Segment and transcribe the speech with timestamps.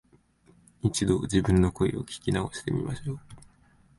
[0.81, 3.19] 一度、自分の声を聞き直してみましょう